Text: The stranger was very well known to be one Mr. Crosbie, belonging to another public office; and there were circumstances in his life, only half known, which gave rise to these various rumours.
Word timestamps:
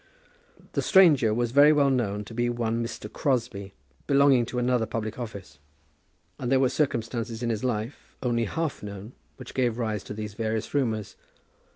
The 0.71 0.81
stranger 0.81 1.31
was 1.31 1.51
very 1.51 1.71
well 1.71 1.91
known 1.91 2.25
to 2.25 2.33
be 2.33 2.49
one 2.49 2.83
Mr. 2.83 3.07
Crosbie, 3.07 3.75
belonging 4.07 4.47
to 4.47 4.57
another 4.57 4.87
public 4.87 5.19
office; 5.19 5.59
and 6.39 6.51
there 6.51 6.59
were 6.59 6.69
circumstances 6.69 7.43
in 7.43 7.51
his 7.51 7.63
life, 7.63 8.15
only 8.23 8.45
half 8.45 8.81
known, 8.81 9.13
which 9.35 9.53
gave 9.53 9.77
rise 9.77 10.03
to 10.05 10.15
these 10.15 10.33
various 10.33 10.73
rumours. 10.73 11.17